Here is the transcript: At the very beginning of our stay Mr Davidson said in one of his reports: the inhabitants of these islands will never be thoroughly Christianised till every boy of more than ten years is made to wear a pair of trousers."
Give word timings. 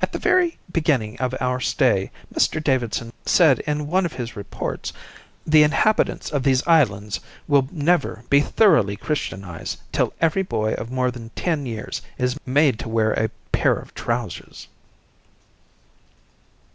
At 0.00 0.12
the 0.12 0.18
very 0.18 0.56
beginning 0.72 1.18
of 1.20 1.34
our 1.42 1.60
stay 1.60 2.10
Mr 2.34 2.64
Davidson 2.64 3.12
said 3.26 3.58
in 3.58 3.86
one 3.86 4.06
of 4.06 4.14
his 4.14 4.34
reports: 4.34 4.94
the 5.46 5.62
inhabitants 5.62 6.30
of 6.30 6.42
these 6.42 6.66
islands 6.66 7.20
will 7.46 7.68
never 7.70 8.24
be 8.30 8.40
thoroughly 8.40 8.96
Christianised 8.96 9.78
till 9.92 10.14
every 10.22 10.42
boy 10.42 10.72
of 10.72 10.90
more 10.90 11.10
than 11.10 11.28
ten 11.36 11.66
years 11.66 12.00
is 12.16 12.38
made 12.46 12.78
to 12.78 12.88
wear 12.88 13.12
a 13.12 13.28
pair 13.52 13.74
of 13.76 13.92
trousers." 13.94 14.68